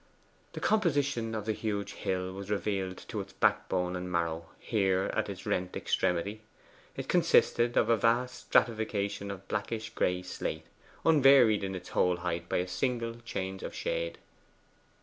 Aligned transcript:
The 0.53 0.59
composition 0.59 1.35
of 1.35 1.45
the 1.45 1.51
huge 1.53 1.93
hill 1.93 2.31
was 2.33 2.49
revealed 2.49 2.97
to 3.09 3.21
its 3.21 3.33
backbone 3.33 3.95
and 3.95 4.11
marrow 4.11 4.47
here 4.57 5.11
at 5.15 5.29
its 5.29 5.45
rent 5.45 5.75
extremity. 5.77 6.41
It 6.97 7.07
consisted 7.07 7.77
of 7.77 7.87
a 7.87 7.97
vast 7.97 8.45
stratification 8.47 9.29
of 9.29 9.47
blackish 9.47 9.91
gray 9.91 10.23
slate, 10.23 10.65
unvaried 11.05 11.63
in 11.63 11.75
its 11.75 11.89
whole 11.89 12.17
height 12.17 12.49
by 12.49 12.57
a 12.57 12.67
single 12.67 13.17
change 13.23 13.61
of 13.61 13.75
shade. 13.75 14.17